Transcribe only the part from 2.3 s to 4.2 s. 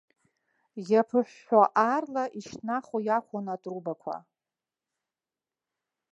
ишьҭнахуа иақәын атрубақәа.